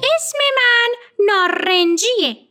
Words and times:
اسم 0.03 0.39
من 0.57 0.95
نارنجیه. 1.27 2.48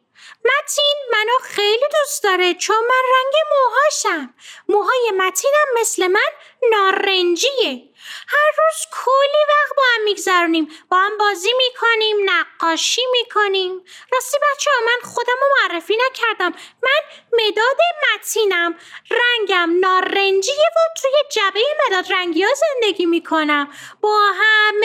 متین 0.47 0.95
منو 1.11 1.39
خیلی 1.43 1.85
دوست 1.99 2.23
داره 2.23 2.53
چون 2.53 2.77
من 2.77 3.03
رنگ 3.15 3.33
موهاشم. 3.51 4.33
موهای 4.69 5.11
متینم 5.17 5.67
مثل 5.79 6.07
من 6.07 6.29
نارنجیه. 6.71 7.89
هر 8.27 8.51
روز 8.57 8.85
کلی 8.91 9.43
وقت 9.49 9.75
با 9.77 9.83
هم 9.95 10.03
میگذرونیم. 10.03 10.67
با 10.89 10.97
هم 10.97 11.17
بازی 11.17 11.53
می‌کنیم 11.57 12.17
نقاشی 12.25 13.01
می‌کنیم. 13.11 13.85
راستی 14.13 14.37
بچه 14.37 14.71
ها 14.71 14.85
من 14.85 15.09
خودم 15.13 15.33
رو 15.41 15.47
معرفی 15.61 15.97
نکردم. 16.05 16.53
من 16.83 17.01
مداد 17.33 17.77
متینم. 18.13 18.79
رنگم 19.11 19.79
نارنجیه 19.79 20.67
و 20.75 20.79
توی 21.01 21.11
جبه 21.31 21.63
مداد 21.87 22.13
رنگی 22.13 22.43
ها 22.43 22.49
زندگی 22.53 23.05
می‌کنم. 23.05 23.73
با 24.01 24.31
همه 24.39 24.76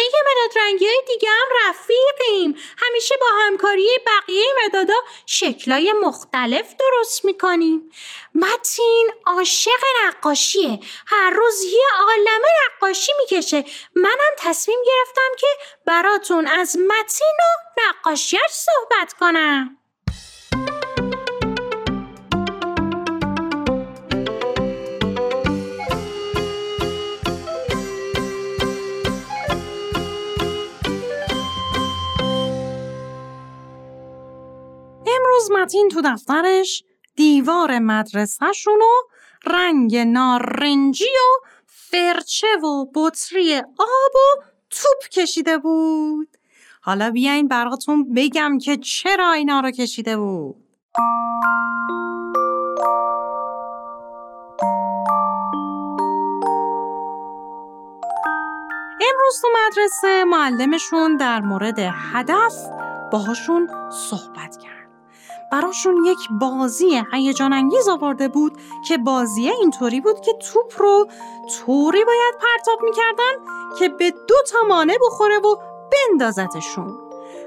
مداد 0.52 0.62
رنگی 0.62 0.87
های 0.87 1.02
دیگه 1.06 1.29
هم 1.29 1.69
رفیقیم. 1.69 2.56
همیشه 2.79 3.15
با 3.20 3.27
همکاری 3.41 3.88
بقیه 4.06 4.45
مدادا 4.65 4.95
شکلای 5.27 5.92
مختلف 5.92 6.75
درست 6.78 7.25
می‌کنیم. 7.25 7.92
متین 8.34 9.11
عاشق 9.27 9.80
نقاشیه. 10.05 10.80
هر 11.06 11.30
روز 11.30 11.65
یه 11.65 11.86
عالمه 11.98 12.48
نقاشی 12.77 13.12
می‌کشه. 13.19 13.64
منم 13.94 14.34
تصمیم 14.39 14.78
گرفتم 14.86 15.36
که 15.39 15.47
براتون 15.86 16.47
از 16.47 16.77
متین 16.77 17.37
و 17.39 17.81
نقاشیش 17.89 18.50
صحبت 18.50 19.12
کنم. 19.12 19.81
متین 35.62 35.88
تو 35.88 36.02
دفترش 36.05 36.84
دیوار 37.16 37.78
مدرسهشون 37.78 38.82
و 38.82 39.08
رنگ 39.50 39.96
نارنجی 39.96 41.04
و 41.04 41.46
فرچه 41.66 42.46
و 42.56 42.86
بطری 42.94 43.56
آب 43.58 44.14
و 44.14 44.42
توپ 44.70 45.08
کشیده 45.12 45.58
بود. 45.58 46.28
حالا 46.80 47.10
بیاین 47.10 47.48
براتون 47.48 48.14
بگم 48.14 48.58
که 48.58 48.77
چرا 48.77 49.32
اینا 49.32 49.60
رو 49.60 49.70
کشیده 49.70 50.16
بود. 50.16 50.56
امروز 59.00 59.41
تو 59.42 59.48
مدرسه 59.66 60.24
معلمشون 60.24 61.16
در 61.16 61.41
مورد 61.41 61.78
هدف 61.78 62.54
باهاشون 63.12 63.69
صحبت 63.91 64.56
کرد. 64.56 64.81
براشون 65.53 66.05
یک 66.05 66.19
بازی 66.41 67.03
هیجان 67.12 67.53
انگیز 67.53 67.89
آورده 67.89 68.28
بود 68.28 68.53
که 68.89 68.98
بازیه 68.98 69.53
اینطوری 69.61 70.00
بود 70.00 70.20
که 70.20 70.33
توپ 70.33 70.72
رو 70.78 71.06
طوری 71.59 72.05
باید 72.05 72.34
پرتاب 72.41 72.83
می‌کردن 72.83 73.33
که 73.78 73.89
به 73.89 74.11
دو 74.11 74.34
تا 74.50 74.59
مانع 74.69 74.97
بخوره 75.06 75.39
و 75.39 75.56
بندازتشون. 75.93 76.99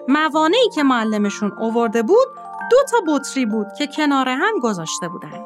موانعی 0.07 0.69
که 0.69 0.83
معلمشون 0.83 1.51
آورده 1.61 2.03
بود 2.03 2.27
دو 2.71 2.77
تا 2.91 2.97
بطری 3.07 3.45
بود 3.45 3.67
که 3.77 3.87
کنار 3.87 4.29
هم 4.29 4.59
گذاشته 4.59 5.07
بودن. 5.07 5.45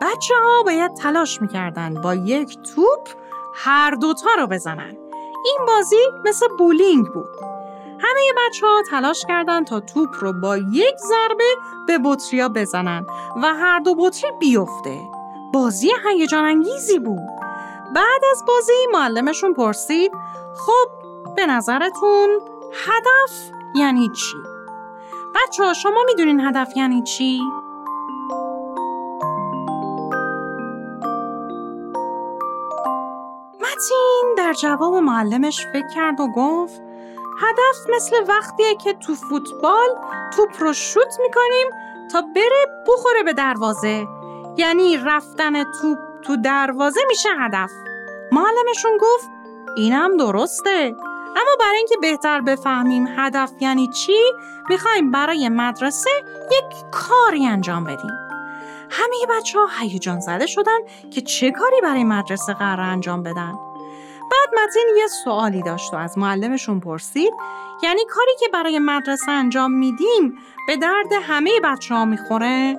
بچه 0.00 0.34
ها 0.44 0.62
باید 0.62 0.94
تلاش 0.94 1.42
می‌کردن 1.42 1.94
با 1.94 2.14
یک 2.14 2.58
توپ 2.74 3.08
هر 3.54 3.90
دوتا 3.90 4.30
رو 4.38 4.46
بزنن. 4.46 4.96
این 5.44 5.58
بازی 5.66 5.96
مثل 6.24 6.46
بولینگ 6.58 7.06
بود. 7.06 7.53
همه 8.00 8.20
بچه 8.36 8.66
ها 8.66 8.82
تلاش 8.90 9.24
کردند 9.28 9.66
تا 9.66 9.80
توپ 9.80 10.08
رو 10.20 10.32
با 10.32 10.56
یک 10.56 10.96
ضربه 10.96 11.54
به 11.86 11.98
بطریا 12.04 12.48
بزنن 12.48 13.06
و 13.42 13.54
هر 13.54 13.78
دو 13.78 13.94
بطری 13.94 14.30
بیفته. 14.40 15.00
بازی 15.52 15.90
هیجان 16.04 16.44
انگیزی 16.44 16.98
بود. 16.98 17.28
بعد 17.94 18.22
از 18.30 18.44
بازی 18.46 18.72
معلمشون 18.92 19.54
پرسید 19.54 20.12
خب 20.56 20.88
به 21.36 21.46
نظرتون 21.46 22.40
هدف 22.72 23.50
یعنی 23.74 24.08
چی؟ 24.08 24.36
بچه 25.34 25.64
ها 25.64 25.72
شما 25.72 26.02
می‌دونین 26.06 26.40
هدف 26.40 26.76
یعنی 26.76 27.02
چی؟ 27.02 27.40
متین 33.60 34.34
در 34.36 34.52
جواب 34.52 34.94
معلمش 34.94 35.66
فکر 35.72 35.88
کرد 35.94 36.20
و 36.20 36.28
گفت 36.36 36.83
هدف 37.40 37.94
مثل 37.96 38.16
وقتیه 38.28 38.74
که 38.74 38.92
تو 38.92 39.14
فوتبال 39.14 39.88
توپ 40.36 40.62
رو 40.62 40.72
شوت 40.72 41.20
می‌کنیم 41.22 41.66
تا 42.12 42.20
بره 42.34 42.66
بخوره 42.88 43.22
به 43.22 43.32
دروازه. 43.32 44.06
یعنی 44.56 44.96
رفتن 44.96 45.64
توپ 45.64 45.98
تو 46.22 46.36
دروازه 46.36 47.00
میشه 47.08 47.28
هدف. 47.40 47.70
معلمشون 48.32 48.98
گفت 49.00 49.28
اینم 49.76 50.16
درسته. 50.16 50.96
اما 51.36 51.56
برای 51.60 51.76
اینکه 51.76 51.96
بهتر 52.00 52.40
بفهمیم 52.40 53.06
هدف 53.16 53.50
یعنی 53.60 53.88
چی 53.88 54.18
می‌خوایم 54.68 55.10
برای 55.10 55.48
مدرسه 55.48 56.10
یک 56.52 56.90
کاری 56.92 57.46
انجام 57.46 57.84
بدیم. 57.84 58.10
همه 58.90 59.16
بچه 59.38 59.58
ها 59.58 59.66
هیجان 59.80 60.20
زده 60.20 60.46
شدن 60.46 60.78
که 61.14 61.20
چه 61.20 61.50
کاری 61.50 61.80
برای 61.82 62.04
مدرسه 62.04 62.54
قرار 62.54 62.80
انجام 62.80 63.22
بدن. 63.22 63.54
بعد 64.34 64.64
متین 64.64 64.88
یه 64.98 65.06
سوالی 65.06 65.62
داشت 65.62 65.94
و 65.94 65.96
از 65.96 66.18
معلمشون 66.18 66.80
پرسید 66.80 67.34
یعنی 67.82 68.04
کاری 68.10 68.32
که 68.40 68.46
برای 68.52 68.78
مدرسه 68.78 69.30
انجام 69.30 69.72
میدیم 69.72 70.38
به 70.66 70.76
درد 70.76 71.12
همه 71.22 71.50
بچه 71.64 71.94
ها 71.94 72.04
می‌خوره؟ 72.04 72.76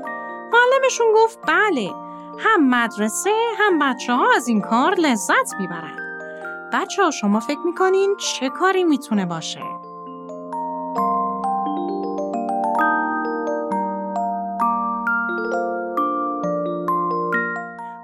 معلمشون 0.53 1.07
گفت 1.15 1.39
بله 1.47 1.89
هم 2.39 2.69
مدرسه 2.69 3.33
هم 3.59 3.79
بچه 3.79 4.13
ها 4.13 4.27
از 4.35 4.47
این 4.47 4.61
کار 4.61 4.95
لذت 4.95 5.55
می‌برن 5.59 5.97
بچه 6.73 7.03
ها 7.03 7.11
شما 7.11 7.39
فکر 7.39 7.59
می‌کنین 7.65 8.15
چه 8.17 8.49
کاری 8.49 8.83
می‌تونه 8.83 9.25
باشه؟ 9.25 9.61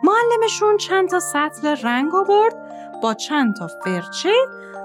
معلمشون 0.03 0.77
چند 0.77 1.09
تا 1.09 1.19
سطل 1.19 1.67
رنگ 1.67 2.15
آورد 2.15 2.60
با 3.01 3.13
چند 3.13 3.55
تا 3.55 3.67
فرچه 3.67 4.33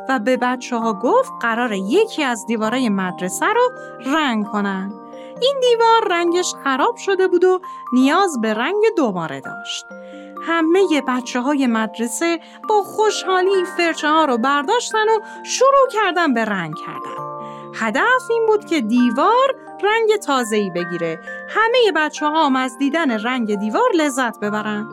و 0.08 0.18
به 0.18 0.36
بچه 0.36 0.76
ها 0.76 0.92
گفت 0.92 1.32
قرار 1.40 1.72
یکی 1.72 2.22
از 2.22 2.46
دیوارای 2.46 2.88
مدرسه 2.88 3.46
رو 3.46 3.70
رنگ 4.06 4.46
کنن. 4.46 4.92
این 5.40 5.60
دیوار 5.60 6.08
رنگش 6.10 6.54
خراب 6.64 6.96
شده 6.96 7.28
بود 7.28 7.44
و 7.44 7.60
نیاز 7.92 8.40
به 8.40 8.54
رنگ 8.54 8.82
دوباره 8.96 9.40
داشت. 9.40 9.86
همه 10.42 11.02
بچه 11.08 11.40
های 11.40 11.66
مدرسه 11.66 12.40
با 12.68 12.82
خوشحالی 12.82 13.64
فرچه 13.76 14.08
ها 14.08 14.24
رو 14.24 14.38
برداشتن 14.38 15.08
و 15.08 15.20
شروع 15.44 15.88
کردن 15.90 16.34
به 16.34 16.44
رنگ 16.44 16.74
کردن. 16.74 17.26
هدف 17.74 18.30
این 18.30 18.46
بود 18.46 18.64
که 18.64 18.80
دیوار 18.80 19.54
رنگ 19.82 20.16
تازه‌ای 20.16 20.70
بگیره. 20.70 21.20
همه 21.48 21.92
بچه 21.96 22.26
ها 22.26 22.46
هم 22.46 22.56
از 22.56 22.78
دیدن 22.78 23.10
رنگ 23.10 23.54
دیوار 23.54 23.90
لذت 23.94 24.40
ببرن. 24.40 24.88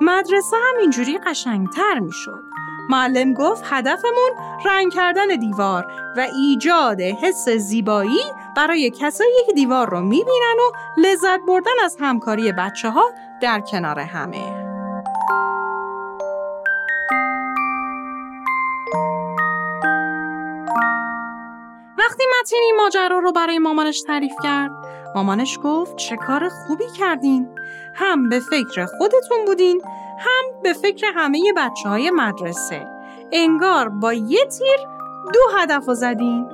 مدرسه 0.00 0.56
هم 0.56 0.80
اینجوری 0.80 1.18
قشنگتر 1.18 1.98
می‌شد. 1.98 2.53
معلم 2.90 3.34
گفت 3.34 3.64
هدفمون 3.66 4.30
رنگ 4.64 4.92
کردن 4.92 5.26
دیوار 5.26 5.86
و 6.16 6.20
ایجاد 6.20 7.00
حس 7.00 7.48
زیبایی 7.48 8.20
برای 8.56 8.90
کسایی 8.90 9.44
که 9.46 9.52
دیوار 9.52 9.90
رو 9.90 10.00
می‌بینن 10.00 10.56
و 10.58 11.00
لذت 11.00 11.40
بردن 11.48 11.72
از 11.84 11.96
همکاری 12.00 12.52
بچه 12.52 12.90
ها 12.90 13.04
در 13.40 13.60
کنار 13.60 13.98
همه. 13.98 14.64
وقتی 21.98 22.24
متین 22.40 22.60
این 22.62 22.76
ماجرا 22.76 23.18
رو 23.18 23.32
برای 23.32 23.58
مامانش 23.58 24.02
تعریف 24.02 24.32
کرد 24.42 24.70
مامانش 25.14 25.58
گفت 25.64 25.96
چه 25.96 26.16
کار 26.16 26.48
خوبی 26.48 26.90
کردین. 26.98 27.48
هم 27.94 28.28
به 28.28 28.40
فکر 28.40 28.86
خودتون 28.86 29.44
بودین 29.46 29.82
هم 30.18 30.62
به 30.62 30.72
فکر 30.72 31.06
همه 31.14 31.52
بچه 31.56 31.88
های 31.88 32.10
مدرسه. 32.10 32.86
انگار 33.32 33.88
با 33.88 34.12
یه 34.12 34.44
تیر 34.44 34.78
دو 35.32 35.40
هدف 35.58 35.88
رو 35.88 35.94
زدین. 35.94 36.46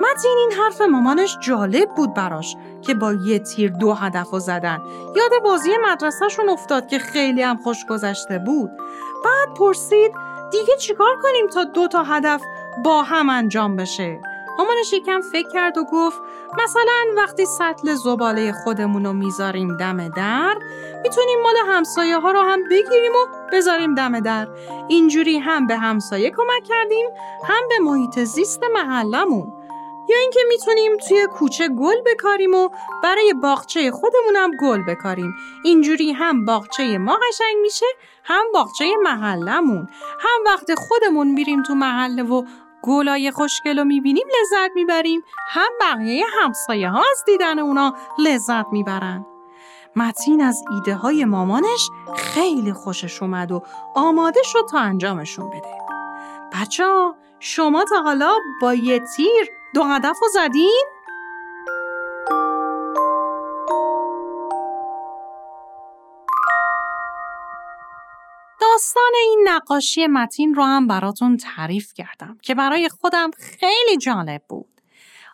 متین 0.00 0.36
این 0.38 0.52
حرف 0.52 0.80
مامانش 0.80 1.38
جالب 1.40 1.88
بود 1.96 2.14
براش 2.14 2.56
که 2.82 2.94
با 2.94 3.12
یه 3.12 3.38
تیر 3.38 3.70
دو 3.70 3.92
هدف 3.92 4.30
رو 4.30 4.38
زدن. 4.38 4.78
یاد 5.16 5.42
بازی 5.44 5.70
مدرسهشون 5.90 6.48
افتاد 6.48 6.88
که 6.88 6.98
خیلی 6.98 7.42
هم 7.42 7.56
خوش 7.56 7.86
گذشته 7.86 8.38
بود. 8.38 8.70
بعد 9.24 9.56
پرسید 9.58 10.12
دیگه 10.50 10.76
چیکار 10.76 11.16
کنیم 11.22 11.46
تا 11.46 11.64
دو 11.64 11.88
تا 11.88 12.02
هدف 12.02 12.42
با 12.84 13.02
هم 13.02 13.30
انجام 13.30 13.76
بشه؟ 13.76 14.20
مامانش 14.58 14.92
یکم 14.92 15.20
فکر 15.20 15.48
کرد 15.48 15.78
و 15.78 15.84
گفت 15.84 16.18
مثلا 16.64 17.04
وقتی 17.16 17.46
سطل 17.46 17.94
زباله 17.94 18.52
خودمون 18.52 19.04
رو 19.06 19.12
می‌ذاریم 19.12 19.76
دم 19.76 20.08
در 20.08 20.58
می‌تونیم 21.02 21.42
مال 21.42 21.54
همسایه 21.66 22.18
ها 22.18 22.30
رو 22.30 22.40
هم 22.40 22.64
بگیریم 22.64 23.12
و 23.12 23.26
بذاریم 23.52 23.94
دم 23.94 24.20
در. 24.20 24.48
اینجوری 24.88 25.38
هم 25.38 25.66
به 25.66 25.76
همسایه 25.76 26.30
کمک 26.30 26.64
کردیم 26.64 27.06
هم 27.44 27.68
به 27.68 27.78
محیط 27.78 28.18
زیست 28.18 28.62
محلمون 28.74 29.52
یا 30.08 30.16
اینکه 30.18 30.40
می‌تونیم 30.48 30.96
توی 31.08 31.26
کوچه 31.26 31.68
گل 31.68 31.96
بکاریم 32.06 32.54
و 32.54 32.68
برای 33.02 33.34
باغچه 33.42 33.90
خودمون 33.90 34.36
هم 34.36 34.50
گل 34.60 34.82
بکاریم. 34.88 35.34
اینجوری 35.64 36.12
هم 36.12 36.44
باغچه 36.44 36.98
ما 36.98 37.18
قشنگ 37.28 37.56
میشه 37.62 37.86
هم 38.24 38.44
باغچه 38.54 38.84
محلمون 39.02 39.88
هم 40.20 40.40
وقت 40.46 40.74
خودمون 40.74 41.28
میریم 41.28 41.62
تو 41.62 41.74
محله 41.74 42.22
و 42.22 42.42
گلای 42.82 43.30
خوشگل 43.30 43.78
رو 43.78 43.84
می‌بینیم 43.84 44.26
لذت 44.40 44.70
می‌بریم. 44.74 45.22
هم 45.48 45.70
بقیه 45.80 46.24
همسایه 46.42 46.90
ها 46.90 47.04
از 47.10 47.24
دیدن 47.26 47.58
اونا 47.58 47.94
لذت 48.18 48.66
می‌برن. 48.72 49.26
متین 49.96 50.40
از 50.40 50.64
ایده 50.70 50.94
های 50.94 51.24
مامانش 51.24 51.90
خیلی 52.16 52.72
خوشش 52.72 53.22
اومد 53.22 53.52
و 53.52 53.62
آماده 53.94 54.40
شد 54.42 54.66
تا 54.70 54.78
انجامشون 54.78 55.50
بده. 55.50 55.78
بچه 56.52 56.84
شما 57.40 57.84
تا 57.84 58.02
حالا 58.02 58.32
با 58.60 58.74
یه 58.74 59.00
تیر 59.16 59.50
دو 59.74 59.82
هدف 59.84 60.16
رو 60.22 60.28
زدین؟ 60.28 60.84
داستان 68.78 69.12
این 69.14 69.48
نقاشی 69.48 70.06
متین 70.06 70.54
رو 70.54 70.62
هم 70.62 70.86
براتون 70.86 71.36
تعریف 71.36 71.94
کردم 71.94 72.38
که 72.42 72.54
برای 72.54 72.88
خودم 72.88 73.30
خیلی 73.30 73.96
جالب 73.96 74.42
بود. 74.48 74.80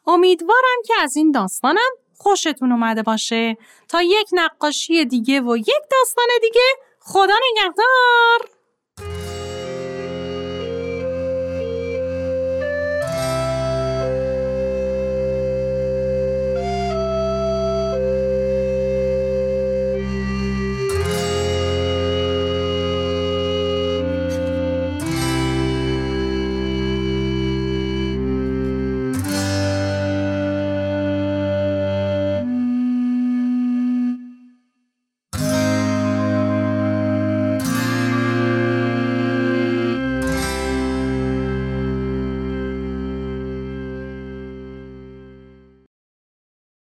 امیدوارم 0.07 0.83
که 0.87 0.95
از 1.01 1.17
این 1.17 1.31
داستانم 1.31 1.91
خوشتون 2.17 2.73
اومده 2.73 3.03
باشه 3.03 3.57
تا 3.89 4.03
یک 4.03 4.29
نقاشی 4.33 5.05
دیگه 5.05 5.41
و 5.41 5.57
یک 5.57 5.83
داستان 5.91 6.27
دیگه 6.43 6.61
خدا 7.01 7.35
نگهدار 7.51 8.44